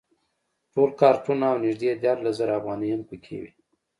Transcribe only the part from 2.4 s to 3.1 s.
افغانۍ هم